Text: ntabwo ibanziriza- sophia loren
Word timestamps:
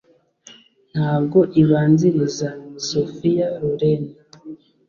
ntabwo 0.93 1.39
ibanziriza- 1.61 2.49
sophia 2.89 3.47
loren 3.59 4.03